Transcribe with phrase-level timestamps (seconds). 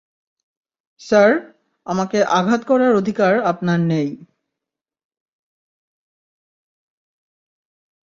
[1.01, 1.31] Sir,
[1.87, 4.07] আমাকে আঘাত করার অধিকার আপনার নেই।